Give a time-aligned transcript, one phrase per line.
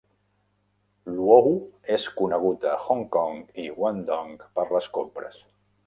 [1.17, 1.51] Luohu
[1.97, 5.45] és conegut a Hong Kong i Guangdong per les compres.